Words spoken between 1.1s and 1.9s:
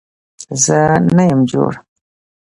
نه يم جوړ